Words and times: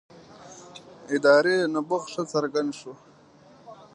ادارې 1.15 1.55
نبوغ 1.73 2.03
ښه 2.13 2.23
څرګند 2.31 2.71
شو. 2.79 2.93